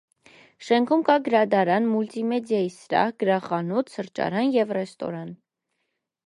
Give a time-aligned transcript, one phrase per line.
[0.67, 5.33] Շենքում կա գրադարան, մուլտիմեդիայի սրահ, գրախանութ, սրճարան և ռեստորան։